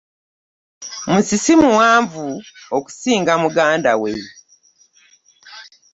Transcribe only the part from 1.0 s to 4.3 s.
Musisi muwanvu okusinga mugandawe.